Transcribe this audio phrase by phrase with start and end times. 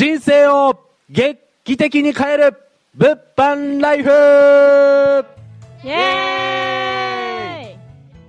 [0.00, 2.56] 人生を劇的に変える
[2.94, 4.08] 物販ライフ
[5.84, 7.78] イエ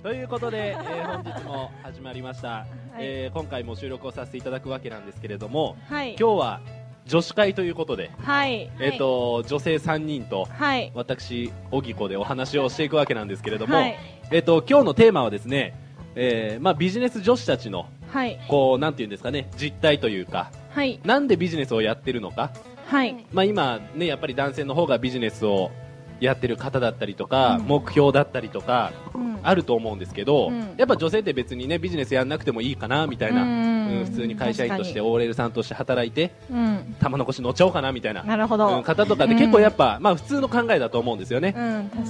[0.02, 2.66] ということで、えー本日も始まりました、はい
[2.98, 6.16] えー今回も収録をさせていただくわけなんですけれどもーイはい。
[6.20, 6.60] 今日は
[7.06, 8.70] 女子会ということで、はい。
[8.78, 10.92] えっ、と女性3人とはい。
[10.94, 13.96] 私荻子でお話をしていくわけなんですけれども、はい。
[14.30, 15.74] えっ、と今日のテーマはですね、
[16.16, 18.38] えーまあビジネス女子たちのはい。
[18.46, 21.00] こうなんていうんですかね実態というかはい。
[21.04, 22.50] なんでビジネスをやってるのか？
[22.86, 23.24] はい。
[23.32, 25.70] まあ、今、ね、やっぱり男性の方がビジネスを
[26.20, 33.72] やってる方だったりとか、うん目標だったりとかうんあると思うんですけど、うんやっぱ女性って別にねビジネスやんなくてもいいかなみたいな、うんうん
[34.04, 36.94] 普通に会社員として確 OL さんとして働いてうん。
[37.00, 38.76] 玉残し乗っちゃおうかなみたいななるほど。
[38.76, 41.54] うん方とかって結構やっぱ、まあ、普通の考えだと思うんですよね。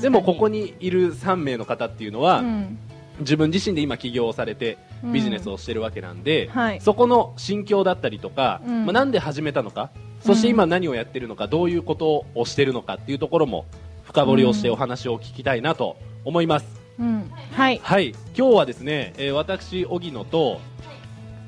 [0.01, 2.79] でもここにいる3名の方っていうのは、うん
[3.21, 6.81] 自分自身で今起業をされてビジネスをしてるわけなんで、はい。
[6.81, 8.86] そこの心境だったりとか、うん。
[8.86, 13.67] まあ、なんで始めたのかそして今何をやってるのかどういうことをしてるのかっていうところも
[14.05, 16.67] 深掘りをしてお話を聞きたいなと思います、
[16.98, 17.31] うん。
[17.53, 17.81] はい。
[17.83, 18.11] はい。
[18.36, 20.61] 今日はですね、えー私荻野と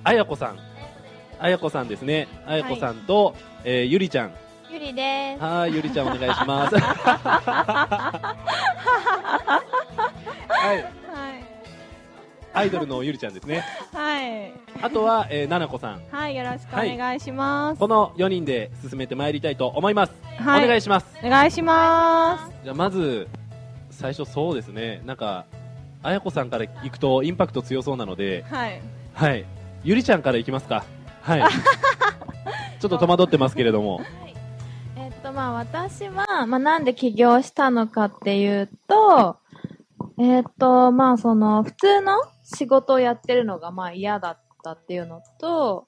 [0.03, 0.59] 綾子さん。
[1.39, 2.29] 綾子さんですね。
[2.47, 4.35] 綾子さんと、えーゆりちゃん。
[4.71, 5.43] ゆりです。
[5.43, 6.75] はいゆりちゃんお願いします
[12.65, 13.65] イドルのゆりちゃんですね。
[13.93, 14.53] はい。
[14.83, 16.03] あとは、えー、ななこさん。
[16.11, 16.37] はい。
[16.37, 17.79] よろしくお願いします。
[17.79, 20.65] この4人で進めてまいりたいと思います、はい。
[20.65, 21.07] お願いします。
[21.23, 22.53] お願いします。
[22.65, 23.29] じゃあまず
[23.91, 25.03] 最初そうですね。
[25.05, 25.47] なんか
[26.03, 28.45] 綾子さんから行くとインパクト強そうなので。
[28.49, 28.83] はい。
[29.15, 29.45] はい。
[29.85, 30.85] ゆりちゃんからいきますか。
[31.23, 31.43] はい。
[32.81, 34.01] ちょっと戸惑ってますけれども。
[34.97, 39.37] えっと、まあ、私は、まあ、なんで起業したのかっていうと、
[40.19, 42.23] えっと、まあ、その、普通の
[42.55, 45.87] 仕事をやってるのが、まあ、嫌だったっていうのと、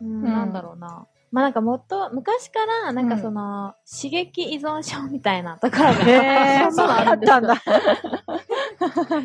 [0.00, 1.06] うんなんだろうな。
[1.32, 7.54] まあ、なんかもっと、昔から、なんかその、刺激依存症みたいなところが、へー、そんそうだったんだ。
[7.56, 9.24] 普通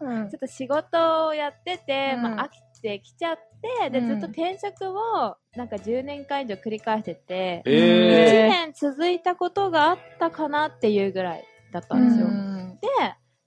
[0.00, 0.30] の、うん。
[0.30, 2.22] ちょっと仕事をやってて、うん。
[2.22, 3.36] まあ、飽きてきちゃっ
[3.82, 4.08] て、で、うん。
[4.08, 12.26] ずっと転職を、なんか10年間以上繰り返してて、1え年続いたことがあったかなっていうぐらいだったんですよ。
[12.26, 12.78] うん。
[12.80, 12.88] で、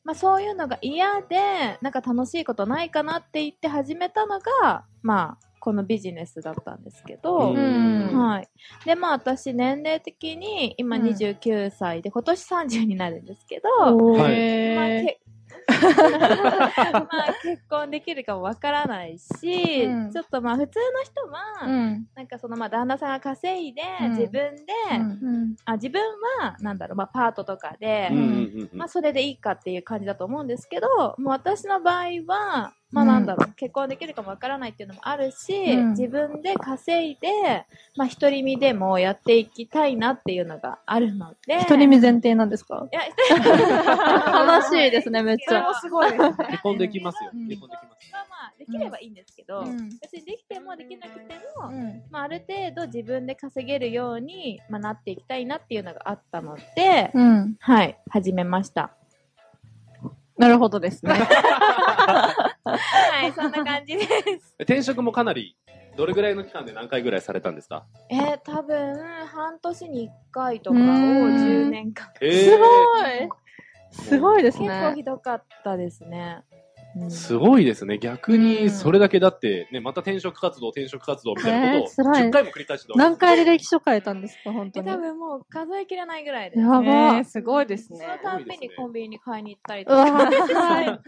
[0.06, 8.12] まあそういうのが嫌で、なんか楽しいことないかなって言って始めたのが、まあ、このビジネスだったんですけど、うん。
[8.16, 8.50] はい。
[8.86, 11.08] で、まあ私年齢的に今うん。
[11.08, 14.76] 29歳で、今年30になるんですけど、はい。
[14.76, 15.20] まあ、け
[15.68, 20.12] まあ結婚できるかもわからないし、うん。
[20.12, 22.08] ちょっとまあ普通の人は、うん。
[22.16, 24.10] なんかそのまあ旦那さんが稼いで、うん。
[24.12, 24.74] 自分で、
[25.22, 26.02] うんあ自分
[26.40, 28.10] はなんだろう、まあパートとかで、
[28.74, 35.90] まあそれでいいかっていう感じだと思うんですけど、もう私の場合は、まあなんだろう、結婚できるかもわからないっていうのもあるし、うん。
[35.92, 37.66] 自分で稼いで、
[37.98, 42.88] まあ独り身でもやっていきたいなっていうのがあるので、一人身前提なんですか？
[42.92, 43.02] いや、
[44.46, 45.74] 悲しいですね、めっちゃ。
[45.82, 46.34] すごいですね。
[46.52, 47.32] 結婚できますよ。
[47.34, 47.48] うん。
[47.50, 49.90] 結婚できますまあまあ、できればいいんですけど、うん。
[50.00, 52.04] 別にできてもできなくても、うん。
[52.10, 57.56] まあ、ある程度自分で稼げるように、まあ、なっていきたいなっていうのがあったので、うん。
[57.60, 58.92] はい、始めました。
[60.38, 61.14] なるほどですね。
[62.66, 64.10] はい、そんな感じです。
[64.60, 65.56] 転職もかなり
[65.96, 67.86] どれぐらいの期間で何回ぐらいされたんですか？
[68.10, 70.88] えー、多分、半年に1回とかをうん
[71.38, 72.08] 10年間。
[72.22, 73.30] えすごい
[73.92, 74.96] すごいです結構ね。
[74.96, 76.44] ひどかったですね。
[76.96, 84.90] うんすごいですね逆うんにそれだけだってねまた転職活動転職活動みたいなことをえー辛い10回も繰り返してた何回履歴書変えたんですか、本当に。
[84.90, 86.62] え多分もう数えきれないぐらいです。
[86.62, 88.38] やばえーすごいですねその。
[88.38, 91.00] たんびにコンビニに買いに行ったりとか、ー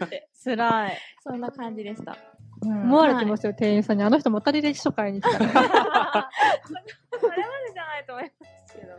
[0.44, 0.98] 辛い。
[1.22, 2.16] そんな感じでした。
[2.60, 4.02] 思われてますよ、店員さんに。
[4.02, 5.48] あの人また履歴書買いに来たら。
[7.20, 8.92] それまでじゃないと思いますけど。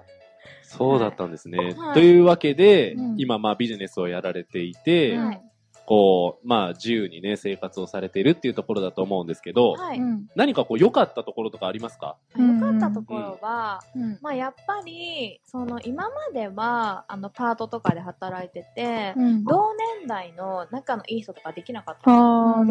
[0.64, 1.58] そうだったんですね。
[1.58, 5.42] はいというわけで、うん今、まあ、ビジネスをやられていて、はい。
[5.90, 9.98] こう、まあ、自由にね、生活をされているっていうところだと思うんですけど、はい。
[9.98, 10.28] うん。
[10.36, 12.16] 何かこう、良かったところとかありますか？
[12.38, 14.20] 良かったところは、うん。
[14.22, 19.44] まあやっぱり、その今までは、あの、パートとかで働いてて、うん。
[19.44, 22.12] 同年代の仲のいい人とかできなかった。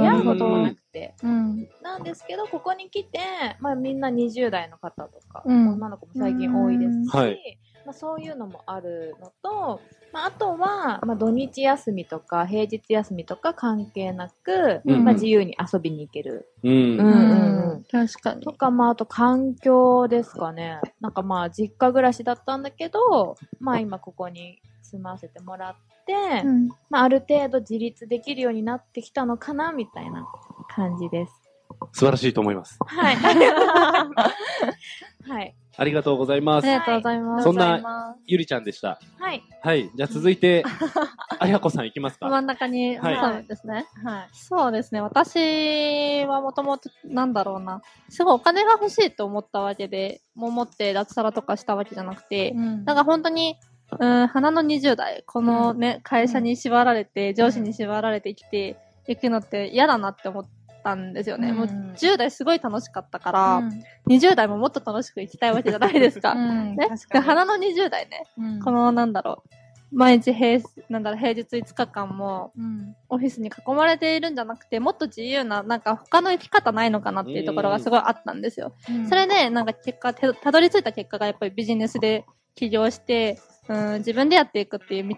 [0.00, 1.16] 出会うこともなくて。
[1.20, 1.68] うん。
[1.82, 3.18] なんですけど、ここに来て、
[3.58, 5.72] まあみんな20代の方とか、うん。
[5.72, 7.20] 女の子も最近多いですし、うん。
[7.20, 9.80] はいまあそういうのもあるのと、
[10.12, 16.46] まああとは、まあ土日休みとか平日休みとか関係なく、うんまあ自由に遊びに行ける。
[16.62, 16.70] うん。
[16.70, 18.52] うんうんうん確かにと。
[18.52, 20.82] か、まあ、あと環境ですかね。
[21.00, 26.12] なんかまあ、実家暮らしだったんだけど、まあ今ここに住ませてもらって、
[26.44, 30.26] うんまあある程度自立できるようになってきたのかな、みたいな
[30.68, 31.32] 感じです。
[31.92, 32.78] 素晴らしいと思います。
[32.84, 33.16] はい。
[35.26, 35.54] はい。
[35.78, 36.78] ありがとうございますあり。
[36.78, 37.44] がとうございます。
[37.44, 38.98] そんなゆりちゃんでした。
[39.16, 39.44] はい。
[39.62, 39.88] はい。
[39.94, 40.64] じゃあ続いて、
[41.38, 42.28] あやこさんいきますか。
[42.28, 43.86] 真ん中にはいですね。
[44.04, 44.28] はい。
[44.32, 45.00] そうですね。
[45.00, 47.80] 私はもともと、なんだろうな。
[48.08, 53.56] すごいお金が欲しいと思ったわけで、もう持って脱サラとかしたわけじゃなくて、うんなんか本当に、
[54.00, 58.76] うん、花の20代、このね、会社に縛られて、上司に縛られて生きて
[59.06, 60.46] いくのって嫌だなって思っ
[60.82, 61.50] たんですよね。
[61.50, 61.56] うん。
[61.56, 63.82] もう10代すごい楽しかったから、うん。
[64.08, 66.32] 20代ももっと楽しく生きたいわけじゃないですか。
[66.32, 66.76] うん。
[66.76, 66.88] ね？
[66.88, 67.24] 確かに。
[67.24, 68.60] 花の20代ね、うん。
[68.60, 72.94] このなんだろう、毎日平、なんだろう、平日5日間もうん。
[73.08, 78.72] オフィスに囲まれているんじゃなくて、もっと自由な、なんか他の生き方ないのかなっていうところがすごいあったんですよ。
[79.08, 83.38] それで、なんか結果、てたどり着いた結果がやっぱりビジネスで起業して、
[83.68, 85.16] うん、自分でやっていくっていう道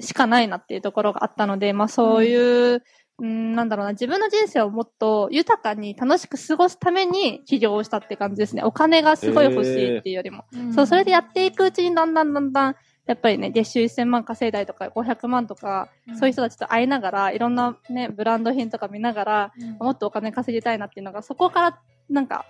[0.00, 2.82] しかないなっていうところがあったので、まあそういう、
[3.18, 8.62] うん、なんだろうな、自分の人生をもっと豊かに楽しく過ごすために起業をしたって感じですね。
[8.62, 10.44] お金がすごい欲しいっていうよりも。
[10.52, 10.72] うん。
[10.74, 12.76] そう、それでやっていくうちにだんだんだんだん、
[13.06, 16.16] やっぱりね、月収1000万稼いだりとか500万とか、うん。
[16.16, 21.78] そういう人たちと会いながら、いろんなね、ブランド品とか見ながら、もっとお金稼ぎたいなっていうのが、そこから
[22.08, 22.46] なんか、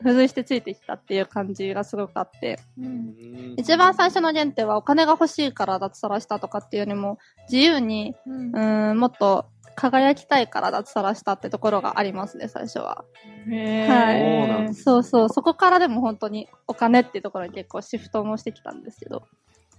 [0.00, 2.84] 付随してついてきたっていう感じがすごくあって、うん。
[2.84, 3.54] うん。
[3.56, 7.18] 一番最初の原点はお金が欲しいから脱サラしたとかっていうよりも、
[7.50, 8.50] 自由に、うん。
[8.50, 9.46] うーん、もっと
[9.78, 13.04] 輝きたいから脱サラしたってところがありますね、最初は。
[13.46, 19.22] はいそうそうそこからでも本当にお金っていうところに結構シフトもしてきたんですけど、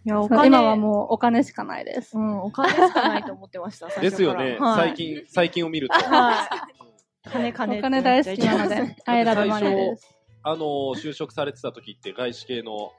[0.06, 0.48] いや、お金。
[0.48, 2.18] 今はもうお金しかないです。
[2.18, 4.58] うん、お金しかないと思ってました、最初からですよね。
[4.58, 5.96] はい最近、最近を見ると。
[5.96, 7.30] はい。
[7.30, 10.16] 金金お金大好きなので、アイラブマネーです。
[10.44, 12.94] あの、就職されてた時って外資系の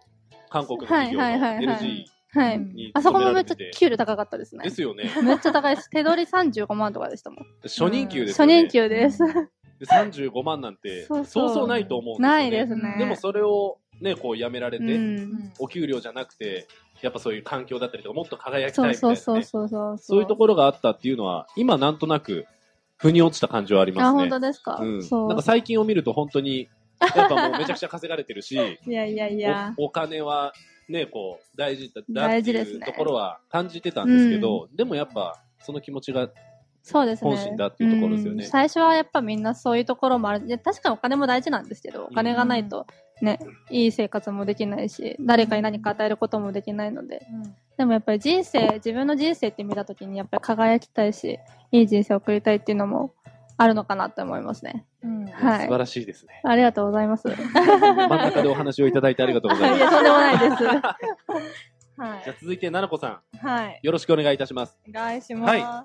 [0.51, 2.91] 韓国の企業のはいはいはいはい LG はい。
[2.95, 3.57] あそこもめっちゃ。
[3.75, 4.71] 給料高かったですねで。
[4.71, 5.11] すよね。
[5.23, 5.91] めっちゃ高いです。
[5.91, 7.47] 手取り35万とかでしたもん。
[7.65, 8.63] 初任給ですね。
[8.63, 9.19] 任給です。
[9.19, 12.29] で35万なんて、そうそそうないと思うんですよね。
[12.29, 12.97] ないですね。
[12.99, 15.53] でもそれをね、こう辞められて、うん。
[15.59, 16.67] お給料じゃなくて、
[17.03, 19.17] やっぱそういう環境だったりとか、もっと輝きたそいうみたいな、ね。
[19.17, 19.99] そうそうそうそう。
[19.99, 22.47] そういうところがあったっていうのは、今なんとなく、
[22.99, 24.19] 腑に落ちた感じはありまあ、すね。
[24.21, 24.79] 本当ですか？
[24.81, 25.03] うん。
[25.03, 25.29] そう。
[25.29, 26.69] なんか最近を見ると本当に、
[27.17, 28.55] やっぱもうめちゃくちゃ稼がれてるし、
[28.87, 29.75] いやいやいや。
[29.79, 30.53] おお金は
[30.91, 36.29] ね、こう、大事だだって大事ですねいうところは感じてたんですけど、でもやっぱ、その気持ちが、
[36.83, 37.31] そうですね。
[37.31, 40.47] 本心だっていうところですよねうん最初はやっぱみんなそういうところもある。
[40.47, 42.87] いや確かにお金も大事なんですけど、お金がないと
[43.21, 43.39] ね、
[43.71, 47.27] いい生活もできないし、誰かに何か与えることもできないので。
[47.77, 51.39] でもやっぱり人生、自分の人生って見たときにやっぱり輝きたいし、
[51.71, 53.15] いい人生を送りたいっていうのも
[53.63, 54.87] あるのかなって思いますね。
[55.05, 55.27] うん。
[55.27, 56.41] はい素晴らしいですね。
[56.45, 57.29] ありがとうございます。
[57.29, 59.81] い真ん中でお話をいただいてありがとうございます。
[59.83, 60.65] や、とんでもないです。
[62.01, 63.47] はじゃあ続いて、奈々子さい。
[63.47, 63.69] はい。
[63.69, 64.79] ん、よろしくお願いいたします。
[64.89, 65.63] お願いします。
[65.63, 65.85] は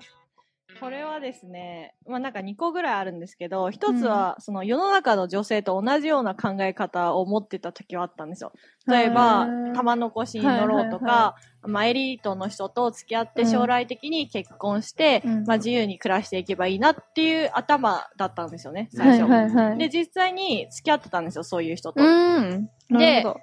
[0.80, 8.52] これはですね、まあなんか2個ぐらいあるんですけど、一つはその世の中の女性と同じような考え方を持ってた時はあったんですよ。
[8.86, 19.30] 例えば玉残しに乗ろうとはいはいはか、まあエリートの人と付き合って将来的に結婚して、うんまあ自由に暮らしていけばいいなっていう頭だったんですよね、最はい初。
[19.30, 19.78] はいはい。
[19.78, 22.02] で、実際に付き合ってたんですよ、そういう人と。
[22.02, 22.68] うん。
[22.88, 23.40] なるほど。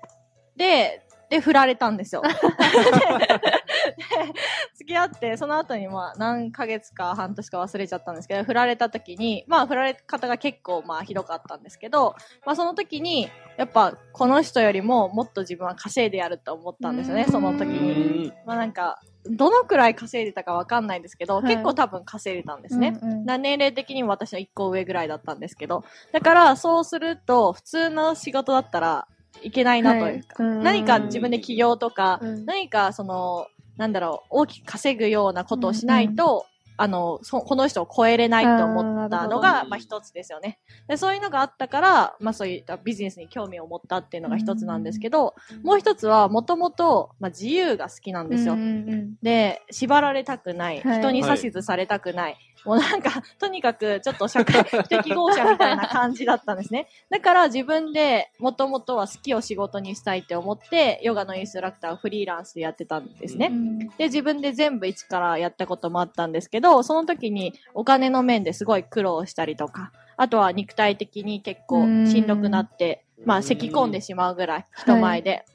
[0.55, 1.03] で、
[1.33, 2.21] で、振られたんですよ。
[4.83, 12.15] で付き合って、その後にまあ何ヶ月か半年か忘れちゃったんですけど、振られた時に、まあ振られ方が結構まあひどかったんですけど、
[12.45, 18.27] まあその時に、やっぱこの人よりももっと自分は稼いでやると思ったんですよね、うんその時うに。
[18.27, 18.33] ん。
[18.45, 22.97] まあなんか、どのくらい稼いでたかわかんないんですけど、はい結構多分稼いでたんですね。
[23.01, 29.07] うんうんな年齢的にも私の1個上ぐらいだったんですけど、だからそうすると、普通の仕事だったら
[29.41, 36.45] いけないなというか、はい何か自分で起業とか、うん何かその、なんだろう、大きく稼ぐようなことをしないと、
[36.77, 40.59] あの、そ、この人を超えれないと思ったのが、ほどまあ一つですよね。
[40.87, 48.53] で、そういうのがあったから、まあそういったビジネスに興味を持ったっていうのが一つなんですけど、もう一つは、もともと、まあ自由が好きなんですよ。
[48.53, 48.63] うんう
[48.95, 50.81] んで、縛られたくない。
[50.81, 52.37] はい人に指図されたくない。
[52.65, 56.87] もうなんか、とにかくちょっと社会 適合者みたいな感じだったんですね。
[57.09, 63.47] だから自分でもともとは好きを仕事にしたいって思って、ヨガのインストラクターをフリーランスでやってたんですね。
[63.51, 75.45] うんで、自分で全部一からやったこともあったんですけど、その時にお金の面ですごい苦労したりとか、あとは肉体的に結構しんどくなって、まあ咳き込んでしまうぐらい、人前で。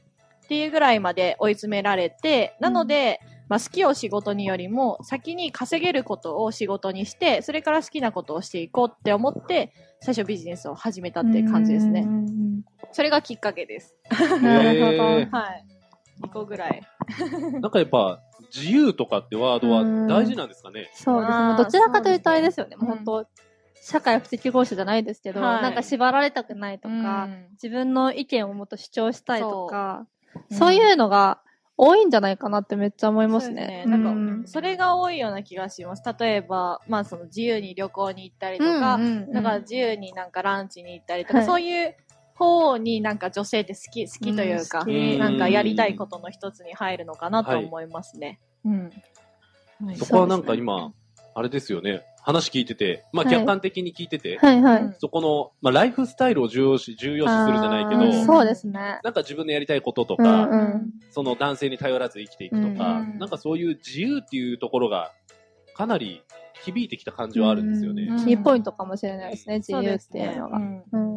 [0.45, 12.07] っていうぐらいまで追い詰められて、なので、まあ好きを仕事によりも、先に稼げることを仕事にして、それから好きなことをしていこうって思って、最初ビジネスを始めたっていう感じですね。
[12.93, 13.95] それがきっかけです。
[14.11, 15.05] う んなるほど。
[15.05, 15.65] はい。
[16.23, 16.81] 2個ぐらい。
[17.61, 18.21] なんかやっぱ、
[18.55, 20.91] 自由とかってワードは大事なんですかね？
[20.95, 21.57] そうですね。
[21.57, 22.77] どちらかというとあれですよね。
[22.77, 23.27] もう本当、
[23.81, 30.07] 社会不適合者じゃないですけど、はいなんか縛られたくないとか、うん自分の意見をもっと主張したいとか、
[30.51, 31.41] そうそういうのが
[31.77, 33.63] 多いんじゃないかなってめっちゃ思いますね。
[33.63, 36.03] そうですねうなんか、それが多いような気がします。
[36.19, 41.95] 例えば、まあその自由に旅行に行ったりとか、うんうんうんだから自由になんかランチに行ったりとか、はいそういう
[42.39, 48.41] 方になんか女性って好き、好きというか、うんなんかやりたいことの一つに入るのかなと思いますね。
[48.65, 48.85] うん。
[48.85, 50.93] はいそこはなんか今、
[51.35, 52.03] あれですよね。
[52.23, 54.83] 話聞いてて、まあはい客観的に聞いてて、はいはい。
[54.83, 59.01] うんそこの、まあライフスタイルを重要視、重要視するじゃないけど、そうですね。
[59.03, 60.91] なんか自分のやりたいこととうんか、うん。
[61.11, 65.13] その男性に頼らず生きていくとか、うんなんかそういう自由っていうところが、
[65.75, 66.23] かなり
[66.65, 68.09] 響いてきた感じはあるんですよね。
[68.11, 70.59] うんキーポイントかもしれないですね、自由っていうのが。
[70.59, 71.08] んうんうんうん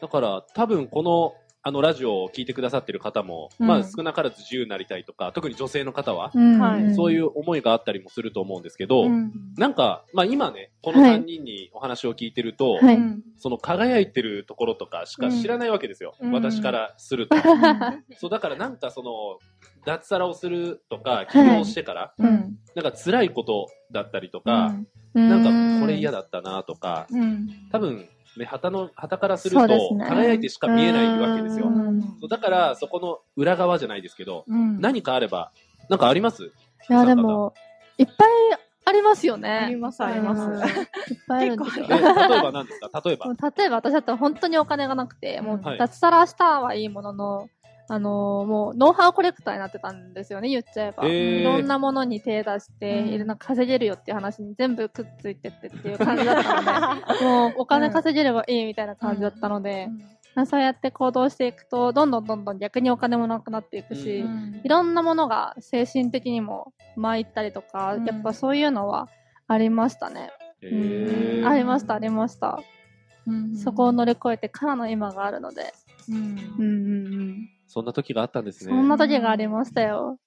[0.00, 1.34] だから多分この、
[1.64, 3.66] あのラジオを聞いてくださってる方も、うん。
[3.68, 6.58] まあ少なからず自由になりたいとか、特に女性の方は、うん。
[6.58, 6.94] はい。
[6.94, 9.32] そういう思いがあったりもすると思うんですけど、うん。
[9.56, 11.20] なんか、まあ今ね、このはい。
[11.20, 12.96] 3人にお話を聞いてると、はい。
[12.96, 16.14] うんその輝いてるところとかしか知らないわけですよ。
[16.20, 16.32] うん。
[16.32, 17.36] 私からすると。
[18.16, 19.10] そう、だからなんかその、
[19.84, 22.56] 脱サラをするとか、起業してから、うん。
[22.76, 24.76] なんか辛いことだったりとか、
[25.14, 25.28] うん。
[25.28, 27.48] なんかこれ嫌だったなとか、うん。
[27.72, 30.06] 多分、ね、旗の、旗からするとそうです、ね。
[30.06, 31.66] 輝いてしか見えないわけですよ。
[31.66, 31.70] う。
[31.70, 32.00] ん。
[32.20, 34.80] そうだから、そこの裏側じゃないですけど、うん。
[34.80, 35.50] 何かあれば、
[35.88, 36.44] なんかあります？
[36.44, 37.54] いや、でも、
[37.98, 38.28] いっぱい
[38.84, 39.50] ありますよね。
[39.50, 40.42] ありますあります。
[40.42, 40.58] うん。
[40.58, 41.86] いっぱいあるんですよ。
[41.90, 41.98] え例
[42.38, 43.02] えば何ですか？
[43.04, 43.26] 例えば。
[43.56, 45.78] 例えば私だったら本当にお金がなくて、もうはい。
[45.78, 47.50] 脱サラしたはいいものの、
[47.88, 51.04] あのーもうノウハウコレクターになってたんですよね、言っちゃえば。
[51.04, 56.54] えーいろんなものに手出して、うんいろんな稼げるよっていう話に全部くっついてってっていう感じだった
[57.00, 59.88] ので、 もうお金稼げればいいみたいな感じだったので、
[60.34, 69.08] まあそうやって行動していくと、どんどんどんどん逆にお金もなくなっていくし、うんいろんなものが精神的にも参ったりとか、うんやっぱそういうのは
[69.48, 70.30] ありましたね。
[70.62, 72.60] えうんーありました、ありました。
[73.26, 75.74] うんそこを乗り越えてからの今があるので。
[76.08, 77.48] うんうんうんうん。
[77.72, 78.70] そんな時があったんですね。
[78.70, 80.18] そんな時がありましたよ。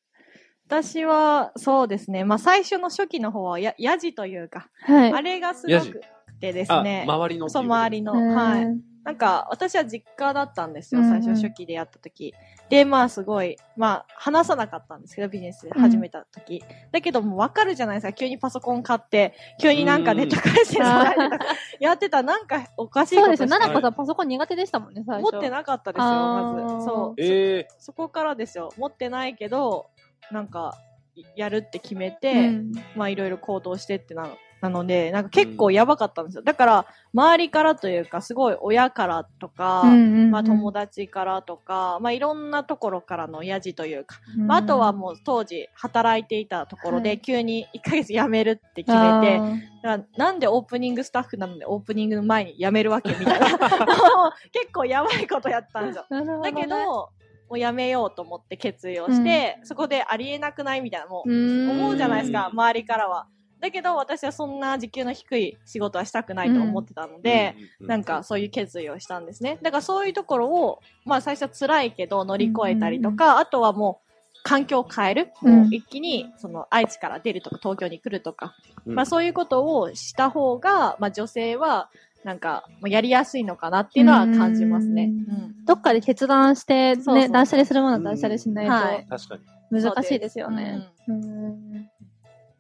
[0.66, 2.24] 私は、そうですね。
[2.24, 5.14] まあ、最初の初期の方は、や、やじというか、はい。
[5.14, 6.02] あれがすごく
[6.42, 7.06] てですあ、ね。
[7.08, 8.14] 周りのそう、周りの。
[8.14, 8.95] うんはい。
[9.06, 12.34] なんか、私は実家だったんですよ、うんうん最初初期でやった時。
[12.70, 16.64] で、まあすごい、まあ話さなかったんですけど、ビジネス始めた時。
[16.92, 21.46] だけどもうわかるじゃないですか、急にパソコン買って、急になんかネタ返してうんもらえるとか
[21.80, 23.50] やってたらなんかおかしいことそうですよ。
[23.50, 25.32] 奈々子さんパソコン苦手でしたもんね、最初。
[25.32, 26.86] 持ってなかったですよ、まず。
[26.86, 27.22] そう。
[27.22, 28.72] えそこからですよ。
[28.76, 29.92] 持ってないけど、
[30.32, 30.74] なんか、
[31.16, 34.38] いやるって決めて、うんまあいろいろ行動してってなの。
[34.66, 36.44] なので、なんか結構やばかったんですよ。
[36.44, 40.32] だから、周りからというか、すごい親からとか、うんうんうん。
[40.32, 47.20] まあ友達からとか、まあいろんなところからのやじというか、まああとはもう当時働いていたところで、はい。
[47.20, 49.60] 急に1ヶ月辞めるって決めて、あー。
[49.84, 53.48] だからなんでオープニングスタッフなのでオープニングの前に辞めるわけみたいな。
[54.52, 56.06] 結構やばいことやったんですよ。
[56.10, 56.52] ね。
[56.52, 56.76] だけど、
[57.48, 61.70] もうやめようと思って決意をして、そこでありえなくないみたいな、もううん。
[61.70, 63.28] 思うじゃないですか、周りからは。
[63.60, 69.60] だけど私はそんな時給の低い仕事はしたくないと思ってたので、うんなんかそういう決意をしたんですね。
[69.62, 75.32] だからそういうところを、まあ最初は辛いけど乗り越えたりとか、あとはもう環境を変える。
[75.44, 75.56] うん。
[75.56, 78.96] もう一気にその愛知から出るとか東京に来るとか、うん。
[78.96, 81.90] まあそういうことをした方が、まあ女性は
[82.24, 85.12] なんかもうやりやすいのかなっていうのは感じますね。
[85.30, 89.08] うんどっかで決断して、そうそうね、断捨離するものは断捨離しないはい。
[89.10, 89.82] 確かに。
[89.82, 90.88] と難しいですよね。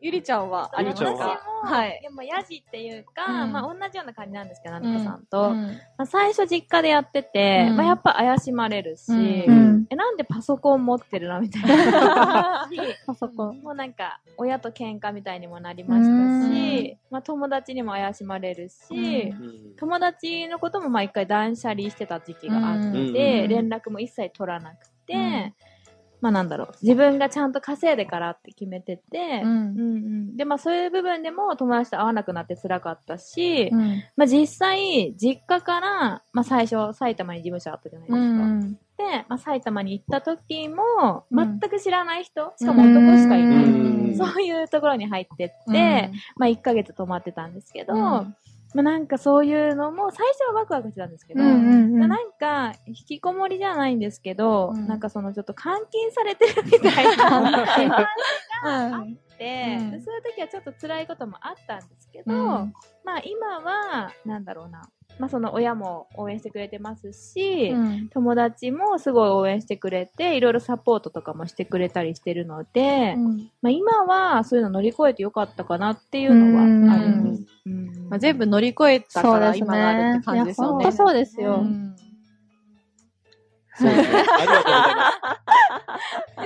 [0.06, 1.10] ゆりちゃんはありますか？
[1.10, 2.00] 私も、はい。
[2.00, 3.52] でもヤジっていうか、うん。
[3.52, 5.50] まあ同じような感じなんですけど、ななこさんと。
[5.50, 5.66] うん。
[5.66, 7.78] まあ、最初実家でやってて、うん。
[7.78, 11.42] まあやっぱ怪しまれるし、え、なんでパソコン持ってるの？
[11.42, 12.70] みたいな。
[13.08, 13.62] パソコン。
[13.62, 19.34] もうなんか、親と喧嘩みたいにもなりましたし、うまあ友達にも怪しまれるし、
[19.80, 23.14] 友達のこともまあ一回断捨離してた時期があって、うん。
[23.50, 25.56] 連絡も一切取らなくて、
[26.26, 29.50] まあなんだろう、自分がちゃんと稼いでからって決めてて、うん。
[29.50, 29.84] うんう
[30.34, 30.38] ん。
[30.38, 34.04] で、まあそういう部分でも友達と会わなくなって辛かったし、うん。
[34.18, 39.12] まあ実際、実家から、まあ最初埼玉に事務所あったじゃないですか。
[39.20, 41.60] で、まあ埼玉に行った時も、うん。
[41.60, 43.66] 全く知らない人、しかも男しかいない。
[43.66, 44.18] うん。
[44.18, 45.76] そういうところに入ってって、うん。
[46.38, 48.36] まあ1ヶ月泊まってたんですけど、うん
[48.76, 52.10] まあなんかそういうのも、最初はワクワクしてたんですけど、うんうんうん。
[52.10, 54.86] なんか、引きこもりじゃないんですけど、うん。
[54.86, 57.16] なんかそのちょっと監禁されてるみたいな
[57.66, 58.10] 感じが
[58.64, 60.02] あうんって、うん。
[60.02, 62.74] そういう時はちょっと辛いこともあったんですけど、うん。
[63.06, 64.82] まあ今は、なんだろうな、
[65.20, 73.16] まあその親も応援してくれてますし、うん友達もすごい応援してくれて、いろいろサポートとかもしてくれたりしてるので、
[73.62, 77.44] まあ今はそういうの乗り越えてよかったかなっていうのはあります。
[77.66, 80.92] うんまあ、全部乗り越えたから今があるって感じですよね。
[80.92, 81.56] そうですよ。
[81.56, 81.96] うん
[83.78, 84.20] そうですね。
[84.20, 85.45] ありがとうございます。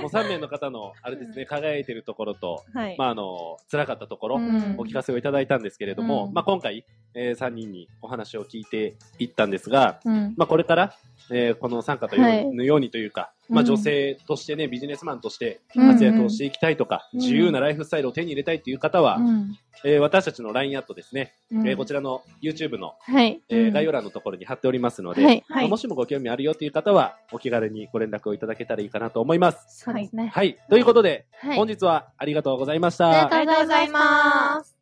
[0.01, 2.95] もう3名の方の、あれですね、輝いてるところと、はい。
[2.97, 4.75] まあ、あの、辛かったところ、うん。
[4.77, 6.33] お聞かせをいただいたんですけれども、うん。
[6.33, 6.85] まあ、今回、
[7.15, 10.33] え3人にお話を聞いていったんですが、うん。
[10.37, 10.93] まあ、これから、
[11.31, 12.45] えーこの参加という、はい。
[12.53, 17.19] のようにというか、まあ、うん女性としてね、ビジネスマンとしてうん活躍をしていきたいとか、うん。
[17.19, 19.57] 自由なライフスタイルを手に入れたいという方は、うん。
[19.85, 21.67] えー私たちの LINE アットですね、うん。
[21.67, 23.41] えーこちらの YouTube の、はい。
[23.49, 23.73] えーうん。
[23.73, 25.43] 概要欄のところに貼っておりますので、はい。
[25.49, 29.83] まあもしもご興味あるよという方は、お気軽にご連絡をいただけたらいいかなと思います。
[29.83, 30.31] そうですね。
[30.33, 30.57] はい。
[30.69, 31.57] ということで、はい。
[31.57, 33.09] 本日はありがとうございました。
[33.09, 34.78] ありがとうありがとうございます。